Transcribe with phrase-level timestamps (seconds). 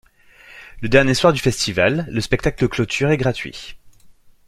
[0.81, 3.77] Le dernier soir du festival, le spectacle de clôture est gratuit.